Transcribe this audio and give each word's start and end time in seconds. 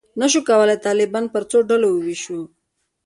نه 0.19 0.25
شو 0.31 0.39
کولای 0.49 0.77
طالبان 0.85 1.25
پر 1.33 1.43
څو 1.51 1.57
ډلو 1.69 1.87
وویشو. 1.91 2.39